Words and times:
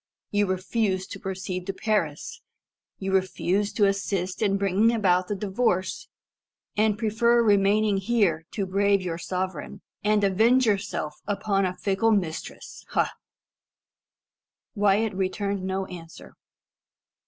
You 0.31 0.47
refuse 0.47 1.05
to 1.05 1.19
proceed 1.19 1.67
to 1.67 1.73
Paris. 1.73 2.41
You 2.97 3.13
refuse 3.13 3.71
to 3.73 3.85
assist 3.85 4.41
in 4.41 4.57
bringing 4.57 4.91
about 4.91 5.27
the 5.27 5.35
divorce, 5.35 6.07
and 6.75 6.97
prefer 6.97 7.43
remaining 7.43 7.97
here 7.97 8.47
to 8.53 8.65
brave 8.65 9.03
your 9.03 9.19
sovereign, 9.19 9.81
and 10.03 10.23
avenge 10.23 10.65
yourself 10.65 11.21
upon 11.27 11.67
a 11.67 11.77
fickle 11.77 12.11
mistress. 12.13 12.83
Ha?" 12.87 13.13
Wyat 14.73 15.13
returned 15.13 15.63
no 15.65 15.85
answer. 15.85 16.33